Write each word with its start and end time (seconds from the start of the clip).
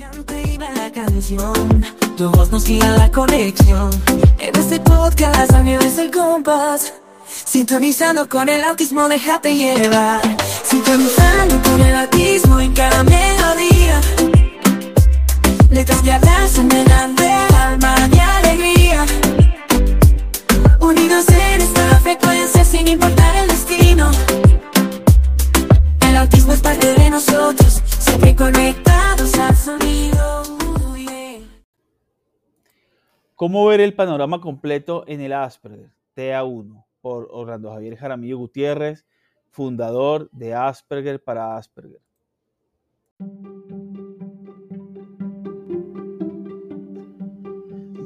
Cante 0.00 0.56
la 0.58 0.90
canción, 0.90 1.84
tu 2.16 2.30
voz 2.30 2.50
nos 2.50 2.64
guía 2.64 2.90
la 2.92 3.10
conexión. 3.12 3.90
En 4.38 4.56
este 4.56 4.80
podcast 4.80 5.52
es 5.52 5.98
el 5.98 6.10
compás. 6.10 6.94
Sintonizando 7.26 8.26
con 8.26 8.48
el 8.48 8.64
autismo, 8.64 9.10
déjate 9.10 9.54
llevar. 9.54 10.22
Sintonizando 10.64 11.60
con 11.62 11.82
el 11.82 11.94
autismo 11.94 12.60
en 12.60 12.72
cada 12.72 13.04
melodía. 13.04 14.00
Letras 15.70 16.02
de 16.02 16.12
abrazo, 16.12 16.62
de 16.62 17.30
alma 17.58 17.94
y 18.10 18.18
alegría. 18.18 19.04
Unidos 20.80 21.26
en 21.28 21.60
esta 21.60 22.00
frecuencia 22.00 22.64
sin 22.64 22.88
importar 22.88 23.36
el 23.36 23.48
destino. 23.48 24.10
El 26.08 26.16
autismo 26.16 26.54
es 26.54 26.60
parte 26.60 26.90
de 26.94 27.10
nosotros, 27.10 27.82
siempre 27.98 28.34
conectados 28.34 28.89
¿Cómo 33.40 33.64
ver 33.64 33.80
el 33.80 33.94
panorama 33.94 34.38
completo 34.38 35.02
en 35.06 35.22
el 35.22 35.32
Asperger? 35.32 35.90
TA1 36.14 36.84
por 37.00 37.26
Orlando 37.30 37.70
Javier 37.70 37.96
Jaramillo 37.96 38.36
Gutiérrez, 38.36 39.06
fundador 39.48 40.28
de 40.30 40.52
Asperger 40.52 41.24
para 41.24 41.56
Asperger. 41.56 42.02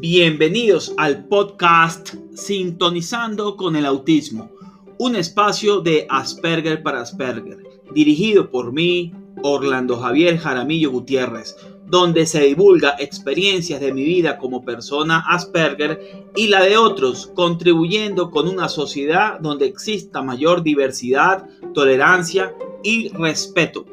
Bienvenidos 0.00 0.92
al 0.98 1.26
podcast 1.28 2.14
Sintonizando 2.34 3.56
con 3.56 3.74
el 3.74 3.86
Autismo, 3.86 4.50
un 4.98 5.16
espacio 5.16 5.80
de 5.80 6.06
Asperger 6.10 6.82
para 6.82 7.00
Asperger, 7.00 7.56
dirigido 7.94 8.50
por 8.50 8.70
mí, 8.74 9.14
Orlando 9.42 9.96
Javier 9.96 10.36
Jaramillo 10.36 10.90
Gutiérrez, 10.90 11.56
donde 11.92 12.24
se 12.24 12.40
divulga 12.40 12.96
experiencias 12.98 13.78
de 13.78 13.92
mi 13.92 14.02
vida 14.02 14.38
como 14.38 14.64
persona 14.64 15.22
Asperger 15.28 16.30
y 16.34 16.46
la 16.46 16.62
de 16.62 16.78
otros, 16.78 17.30
contribuyendo 17.34 18.30
con 18.30 18.48
una 18.48 18.70
sociedad 18.70 19.38
donde 19.40 19.66
exista 19.66 20.22
mayor 20.22 20.62
diversidad, 20.62 21.44
tolerancia 21.74 22.54
y 22.82 23.10
respeto. 23.10 23.84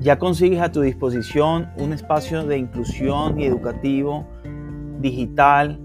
Ya 0.00 0.18
consigues 0.18 0.62
a 0.62 0.72
tu 0.72 0.80
disposición 0.80 1.68
un 1.76 1.92
espacio 1.92 2.42
de 2.46 2.56
inclusión 2.56 3.38
y 3.38 3.44
educativo 3.44 4.26
digital 4.98 5.78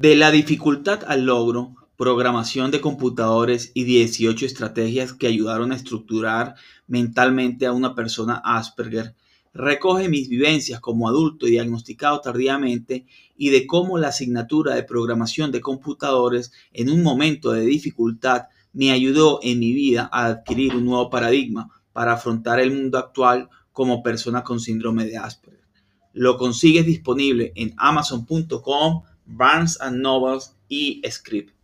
De 0.00 0.14
la 0.14 0.30
dificultad 0.30 1.02
al 1.08 1.26
logro, 1.26 1.74
programación 1.96 2.70
de 2.70 2.80
computadores 2.80 3.72
y 3.74 3.82
18 3.82 4.46
estrategias 4.46 5.12
que 5.12 5.26
ayudaron 5.26 5.72
a 5.72 5.74
estructurar 5.74 6.54
mentalmente 6.86 7.66
a 7.66 7.72
una 7.72 7.96
persona 7.96 8.40
Asperger, 8.44 9.16
recoge 9.52 10.08
mis 10.08 10.28
vivencias 10.28 10.78
como 10.78 11.08
adulto 11.08 11.46
diagnosticado 11.46 12.20
tardíamente 12.20 13.06
y 13.36 13.50
de 13.50 13.66
cómo 13.66 13.98
la 13.98 14.10
asignatura 14.10 14.76
de 14.76 14.84
programación 14.84 15.50
de 15.50 15.62
computadores 15.62 16.52
en 16.72 16.90
un 16.90 17.02
momento 17.02 17.50
de 17.50 17.62
dificultad 17.66 18.42
me 18.72 18.92
ayudó 18.92 19.40
en 19.42 19.58
mi 19.58 19.72
vida 19.72 20.08
a 20.12 20.26
adquirir 20.26 20.76
un 20.76 20.84
nuevo 20.84 21.10
paradigma 21.10 21.70
para 21.92 22.12
afrontar 22.12 22.60
el 22.60 22.70
mundo 22.70 22.98
actual 22.98 23.48
como 23.72 24.04
persona 24.04 24.44
con 24.44 24.60
síndrome 24.60 25.06
de 25.06 25.16
Asperger. 25.16 25.66
Lo 26.12 26.36
consigues 26.36 26.86
disponible 26.86 27.52
en 27.56 27.74
amazon.com 27.76 29.02
Barnes 29.28 29.80
and 29.80 30.00
Nobles 30.00 30.56
y 30.68 31.00
Script. 31.08 31.54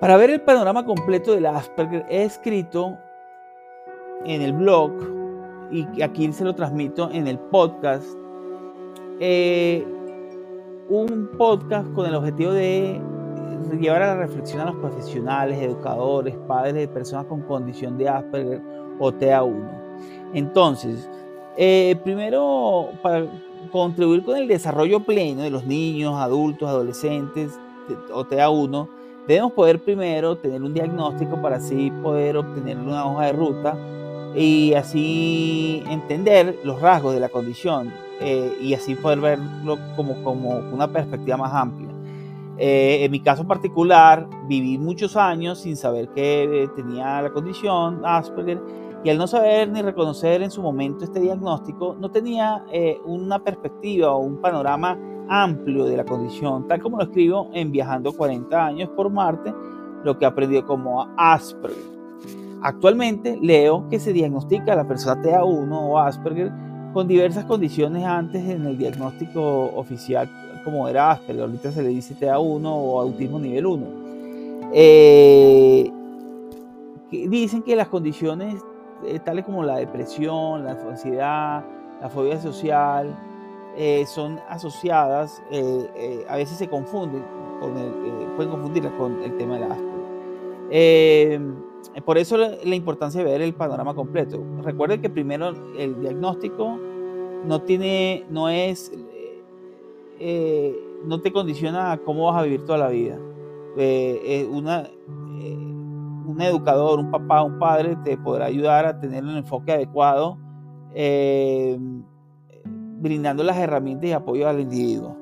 Para 0.00 0.16
ver 0.16 0.30
el 0.30 0.40
panorama 0.40 0.84
completo 0.84 1.32
del 1.32 1.46
Asperger 1.46 2.04
he 2.10 2.24
escrito 2.24 2.98
en 4.24 4.42
el 4.42 4.52
blog 4.52 4.90
y 5.70 6.02
aquí 6.02 6.32
se 6.32 6.44
lo 6.44 6.54
transmito 6.56 7.08
en 7.12 7.28
el 7.28 7.38
podcast 7.38 8.04
eh, 9.20 9.86
un 10.88 11.30
podcast 11.38 11.88
con 11.92 12.06
el 12.06 12.16
objetivo 12.16 12.52
de 12.52 13.00
llevar 13.70 14.02
a 14.02 14.14
la 14.14 14.16
reflexión 14.16 14.60
a 14.60 14.66
los 14.66 14.76
profesionales, 14.76 15.58
educadores, 15.60 16.34
padres 16.46 16.74
de 16.74 16.88
personas 16.88 17.26
con 17.26 17.42
condición 17.42 17.98
de 17.98 18.08
Asperger 18.08 18.60
o 18.98 19.12
TA1. 19.12 19.82
Entonces, 20.34 21.08
eh, 21.56 21.96
primero, 22.02 22.88
para 23.02 23.26
contribuir 23.70 24.24
con 24.24 24.36
el 24.36 24.48
desarrollo 24.48 25.00
pleno 25.00 25.42
de 25.42 25.50
los 25.50 25.64
niños, 25.64 26.14
adultos, 26.14 26.68
adolescentes 26.68 27.58
o 28.12 28.24
TA1, 28.24 28.88
debemos 29.26 29.52
poder 29.52 29.82
primero 29.82 30.36
tener 30.36 30.62
un 30.62 30.74
diagnóstico 30.74 31.40
para 31.40 31.56
así 31.56 31.90
poder 32.02 32.36
obtener 32.36 32.78
una 32.78 33.06
hoja 33.06 33.26
de 33.26 33.32
ruta 33.32 33.76
y 34.34 34.72
así 34.74 35.82
entender 35.88 36.58
los 36.64 36.80
rasgos 36.80 37.14
de 37.14 37.20
la 37.20 37.28
condición 37.28 37.92
eh, 38.20 38.56
y 38.60 38.74
así 38.74 38.94
poder 38.94 39.20
verlo 39.20 39.78
como, 39.94 40.22
como 40.24 40.50
una 40.72 40.88
perspectiva 40.88 41.36
más 41.36 41.52
amplia. 41.52 41.91
Eh, 42.58 43.04
en 43.04 43.10
mi 43.10 43.20
caso 43.20 43.46
particular, 43.46 44.28
viví 44.46 44.78
muchos 44.78 45.16
años 45.16 45.60
sin 45.60 45.76
saber 45.76 46.08
que 46.10 46.68
tenía 46.76 47.22
la 47.22 47.30
condición 47.30 48.02
Asperger 48.04 48.60
y 49.04 49.10
al 49.10 49.18
no 49.18 49.26
saber 49.26 49.68
ni 49.68 49.82
reconocer 49.82 50.42
en 50.42 50.50
su 50.50 50.62
momento 50.62 51.04
este 51.04 51.18
diagnóstico, 51.18 51.96
no 51.98 52.10
tenía 52.10 52.64
eh, 52.72 53.00
una 53.04 53.42
perspectiva 53.42 54.12
o 54.12 54.18
un 54.18 54.40
panorama 54.40 54.96
amplio 55.28 55.86
de 55.86 55.96
la 55.96 56.04
condición, 56.04 56.68
tal 56.68 56.80
como 56.80 56.98
lo 56.98 57.04
escribo 57.04 57.50
en 57.52 57.72
Viajando 57.72 58.12
40 58.12 58.66
años 58.66 58.90
por 58.90 59.10
Marte, 59.10 59.52
lo 60.04 60.18
que 60.18 60.26
aprendió 60.26 60.64
como 60.64 61.06
Asperger. 61.16 61.92
Actualmente 62.62 63.36
leo 63.42 63.88
que 63.88 63.98
se 63.98 64.12
diagnostica 64.12 64.74
a 64.74 64.76
la 64.76 64.86
persona 64.86 65.20
TA1 65.20 65.68
o 65.72 65.98
Asperger 65.98 66.52
con 66.92 67.08
diversas 67.08 67.44
condiciones 67.44 68.04
antes 68.04 68.42
en 68.48 68.66
el 68.66 68.78
diagnóstico 68.78 69.72
oficial 69.74 70.28
como 70.64 70.88
era 70.88 71.10
Asperger, 71.10 71.42
ahorita 71.42 71.72
se 71.72 71.82
le 71.82 71.88
dice 71.88 72.14
TA1 72.14 72.64
o 72.64 73.00
autismo 73.00 73.38
nivel 73.38 73.66
1. 73.66 73.86
Eh, 74.72 75.90
dicen 77.10 77.62
que 77.62 77.76
las 77.76 77.88
condiciones 77.88 78.62
eh, 79.04 79.18
tales 79.18 79.44
como 79.44 79.62
la 79.64 79.76
depresión, 79.76 80.64
la 80.64 80.72
ansiedad, 80.72 81.64
la 82.00 82.08
fobia 82.08 82.40
social, 82.40 83.14
eh, 83.76 84.04
son 84.06 84.38
asociadas, 84.48 85.42
a 86.28 86.36
veces 86.36 86.58
se 86.58 86.68
confunden, 86.68 87.24
con 87.60 87.72
pueden 88.36 88.50
confundirlas 88.50 88.92
con 88.92 89.22
el 89.22 89.36
tema 89.36 89.54
de 89.54 89.60
la 89.60 89.74
Asperger. 89.74 91.61
Por 92.04 92.18
eso 92.18 92.36
la, 92.36 92.74
importancia 92.74 93.22
de 93.22 93.30
ver 93.30 93.42
el 93.42 93.54
panorama 93.54 93.94
completo. 93.94 94.42
Recuerden 94.62 95.00
que 95.02 95.10
primero 95.10 95.52
el 95.78 96.00
diagnóstico 96.00 96.78
no 97.44 97.62
tiene, 97.62 98.24
no 98.30 98.48
es 98.48 98.92
eh, 100.24 100.78
no 101.04 101.20
te 101.20 101.32
condiciona 101.32 101.90
a 101.90 101.98
cómo 101.98 102.26
vas 102.26 102.36
a 102.36 102.42
vivir 102.44 102.64
toda 102.64 102.78
la 102.78 102.88
vida. 102.88 103.18
Eh, 103.76 104.20
eh, 104.24 104.48
una, 104.48 104.88
un 106.24 106.40
educador, 106.40 107.00
un 107.00 107.10
papá, 107.10 107.42
un 107.42 107.58
padre 107.58 107.96
te 108.04 108.16
podrá 108.16 108.44
ayudar 108.44 108.86
a 108.86 109.00
tener 109.00 109.24
un 109.24 109.36
enfoque 109.36 109.72
adecuado, 109.72 110.38
brindando 113.00 113.42
las 113.42 113.56
herramientas 113.56 114.10
y 114.10 114.12
apoyo 114.12 114.48
al 114.48 114.60
individuo. 114.60 115.16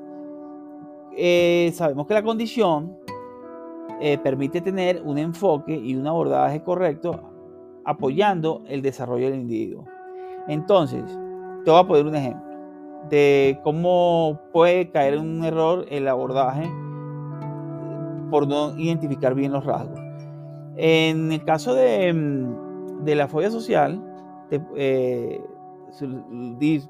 sabemos 1.73 2.07
que 2.07 2.13
la 2.13 2.23
condición 2.23 2.99
permite 4.23 4.61
tener 4.61 5.03
un 5.05 5.19
enfoque 5.19 5.75
y 5.75 5.95
un 5.95 6.07
abordaje 6.07 6.63
correcto 6.63 7.21
apoyando 7.85 8.63
el 8.69 8.83
desarrollo 8.83 9.31
del 9.31 9.41
individuo. 9.41 9.85
Entonces, 10.49 11.05
te 11.65 11.71
voy 11.71 11.81
a 11.81 11.87
poner 11.87 12.07
un 12.07 12.15
ejemplo 12.15 12.51
de 13.09 13.59
cómo 13.63 14.39
puede 14.53 14.91
caer 14.91 15.15
en 15.15 15.21
un 15.21 15.45
error 15.45 15.87
el 15.91 16.07
abordaje 16.09 16.71
por 18.31 18.47
no 18.47 18.79
identificar 18.79 19.35
bien 19.35 19.53
los 19.53 19.65
rasgos. 19.65 19.99
En 20.77 21.33
el 21.33 21.45
caso 21.45 21.75
de, 21.75 22.13
mm, 22.13 23.05
de 23.05 23.15
la 23.15 23.29
fobia 23.29 23.51
social, 23.51 24.01
eh, 24.77 25.41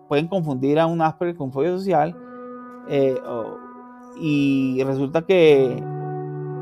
pueden 0.09 0.29
confundir 0.29 0.79
a 0.79 0.87
un 0.87 1.01
Asperger 1.01 1.37
con 1.37 1.53
fobia 1.53 1.71
social 1.71 2.17
eh, 2.89 3.17
y 4.21 4.83
resulta 4.85 5.23
que, 5.23 5.83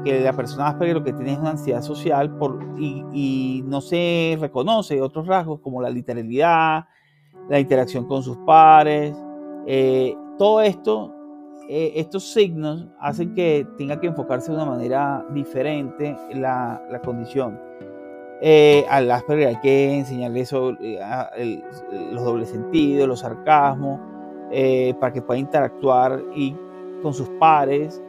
que, 0.04 0.20
la 0.20 0.32
persona 0.32 0.68
Asperger 0.68 0.96
lo 0.96 1.04
que 1.04 1.12
tiene 1.12 1.32
es 1.32 1.38
una 1.38 1.50
ansiedad 1.50 1.82
social 1.82 2.36
por, 2.36 2.58
y, 2.78 3.04
y 3.12 3.62
no 3.66 3.80
se 3.80 4.36
reconoce 4.40 5.00
otros 5.00 5.26
rasgos 5.26 5.60
como 5.60 5.80
la 5.82 5.90
literalidad, 5.90 6.86
la 7.48 7.60
interacción 7.60 8.06
con 8.06 8.22
sus 8.22 8.36
pares, 8.38 9.14
eh, 9.70 10.16
todo 10.38 10.62
esto, 10.62 11.14
eh, 11.68 11.92
estos 11.96 12.32
signos 12.32 12.86
hacen 13.00 13.34
que 13.34 13.66
tenga 13.76 14.00
que 14.00 14.06
enfocarse 14.06 14.50
de 14.50 14.56
una 14.56 14.64
manera 14.64 15.26
diferente 15.34 16.16
la, 16.32 16.82
la 16.90 17.00
condición. 17.00 17.60
Eh, 18.40 18.86
al 18.88 19.10
Asperger 19.10 19.48
hay 19.48 19.60
que 19.60 19.98
enseñarle 19.98 20.40
eso, 20.40 20.72
los 20.72 22.24
dobles 22.24 22.48
sentidos, 22.48 23.06
los 23.06 23.20
sarcasmos, 23.20 24.00
para 24.98 25.12
que 25.12 25.20
pueda 25.20 25.38
interactuar 25.38 26.22
y 26.34 26.56
con 27.02 27.12
sus 27.12 27.28
pares. 27.38 28.02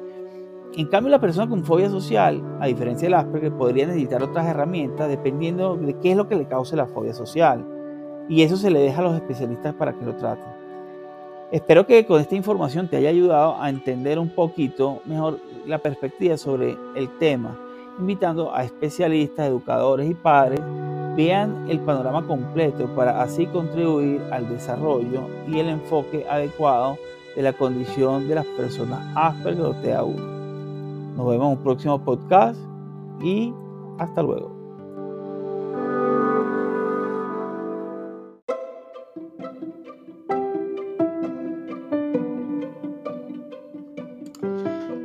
En 0.75 0.86
cambio, 0.88 1.10
la 1.10 1.19
persona 1.19 1.50
con 1.50 1.63
fobia 1.63 1.89
social, 1.89 2.42
a 2.60 2.68
diferencia 2.68 3.07
del 3.07 3.16
Asperger, 3.16 3.51
podría 3.54 3.88
necesitar 3.88 4.21
otras 4.21 4.45
herramientas 4.45 5.10
dependiendo 5.10 5.75
de 5.75 5.95
qué 5.95 6.12
es 6.12 6.18
lo 6.18 6.27
que 6.27 6.36
le 6.36 6.48
cause 6.48 6.75
la 6.75 6.86
fobia 6.86 7.13
social. 7.13 7.66
Y 8.30 8.44
eso 8.44 8.56
se 8.56 8.69
le 8.69 8.80
deja 8.80 9.00
a 9.01 9.06
los 9.06 9.16
especialistas 9.16 9.74
para 9.74 9.94
que 9.94 10.06
lo 10.06 10.16
traten. 10.16 10.60
Espero 11.51 11.88
que 11.88 12.06
con 12.06 12.21
esta 12.21 12.36
información 12.36 12.88
te 12.88 12.98
haya 12.98 13.10
ayudado 13.10 13.60
a 13.60 13.69
entender 13.69 14.19
un 14.19 14.30
poquito 14.30 15.01
mejor 15.06 15.39
la 15.66 15.80
perspectiva 15.80 16.38
sobre 16.38 16.77
el 16.95 17.10
tema, 17.18 17.57
invitando 17.98 18.54
a 18.54 18.63
especialistas, 18.63 19.48
educadores 19.48 20.10
y 20.10 20.13
padres 20.13 20.62
vean 21.15 21.65
el 21.68 21.80
panorama 21.80 22.25
completo 22.25 22.86
para 22.95 23.22
así 23.22 23.48
contribuir 23.48 24.22
al 24.31 24.48
desarrollo 24.48 25.27
y 25.48 25.60
el 25.60 25.69
enfoque 25.69 26.25
adecuado 26.30 26.98
de 27.36 27.42
la 27.42 27.54
condición 27.54 28.27
de 28.27 28.36
las 28.36 28.45
personas 28.45 29.00
Asperger 29.15 29.65
o 29.65 29.74
TA1. 29.74 30.38
Nos 31.19 31.27
vemos 31.27 31.48
en 31.48 31.57
un 31.57 31.63
próximo 31.66 32.01
podcast 32.01 32.57
y 33.21 33.54
hasta 33.98 34.24
luego. 34.24 34.56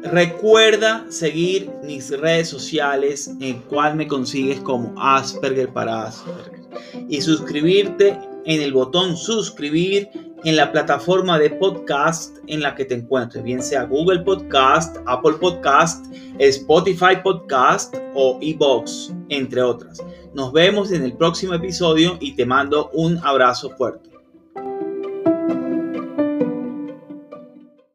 Recuerda 0.04 1.04
seguir 1.08 1.68
mis 1.82 2.16
redes 2.16 2.48
sociales 2.48 3.28
en 3.40 3.58
cual 3.62 3.96
me 3.96 4.06
consigues 4.06 4.60
como 4.60 4.94
Asperger 4.96 5.72
para 5.72 6.04
Asperger 6.04 6.60
y 7.08 7.22
suscribirte 7.22 8.16
en 8.44 8.62
el 8.62 8.72
botón 8.72 9.16
suscribir 9.16 10.08
en 10.44 10.56
la 10.56 10.70
plataforma 10.70 11.38
de 11.38 11.50
podcast 11.50 12.36
en 12.46 12.60
la 12.60 12.74
que 12.74 12.84
te 12.84 12.94
encuentres, 12.94 13.42
bien 13.42 13.62
sea 13.62 13.84
Google 13.84 14.20
Podcast, 14.20 14.96
Apple 15.06 15.34
Podcast, 15.40 16.06
Spotify 16.38 17.16
Podcast 17.22 17.96
o 18.14 18.38
eBox, 18.40 19.12
entre 19.30 19.62
otras. 19.62 20.04
Nos 20.34 20.52
vemos 20.52 20.92
en 20.92 21.02
el 21.02 21.16
próximo 21.16 21.54
episodio 21.54 22.18
y 22.20 22.36
te 22.36 22.44
mando 22.44 22.90
un 22.92 23.18
abrazo 23.24 23.70
fuerte. 23.70 24.13